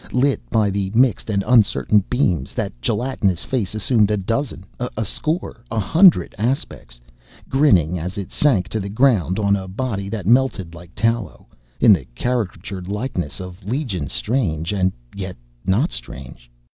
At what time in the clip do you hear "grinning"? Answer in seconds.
7.49-7.99